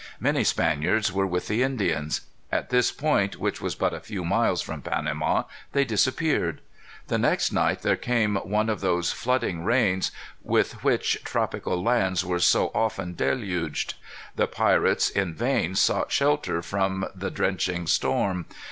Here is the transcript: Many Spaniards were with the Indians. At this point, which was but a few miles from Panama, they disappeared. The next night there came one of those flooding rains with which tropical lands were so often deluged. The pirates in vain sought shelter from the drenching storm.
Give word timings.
Many 0.19 0.43
Spaniards 0.43 1.11
were 1.11 1.27
with 1.27 1.47
the 1.47 1.61
Indians. 1.61 2.21
At 2.51 2.71
this 2.71 2.91
point, 2.91 3.35
which 3.37 3.61
was 3.61 3.75
but 3.75 3.93
a 3.93 3.99
few 3.99 4.25
miles 4.25 4.59
from 4.63 4.81
Panama, 4.81 5.43
they 5.73 5.85
disappeared. 5.85 6.61
The 7.05 7.19
next 7.19 7.51
night 7.51 7.83
there 7.83 7.95
came 7.95 8.35
one 8.37 8.67
of 8.67 8.81
those 8.81 9.11
flooding 9.11 9.63
rains 9.63 10.09
with 10.41 10.83
which 10.83 11.23
tropical 11.23 11.83
lands 11.83 12.25
were 12.25 12.39
so 12.39 12.71
often 12.73 13.13
deluged. 13.13 13.93
The 14.35 14.47
pirates 14.47 15.07
in 15.11 15.35
vain 15.35 15.75
sought 15.75 16.11
shelter 16.11 16.63
from 16.63 17.05
the 17.13 17.29
drenching 17.29 17.85
storm. 17.85 18.47